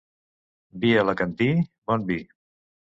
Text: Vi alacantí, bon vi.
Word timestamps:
Vi 0.85 0.95
alacantí, 1.03 1.51
bon 1.93 2.11
vi. 2.11 2.21